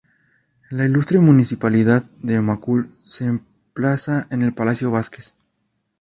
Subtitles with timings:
[0.71, 5.35] La Ilustre Municipalidad de Macul se emplaza en el Palacio Vásquez.